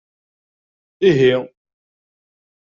Ihi? 1.09 1.31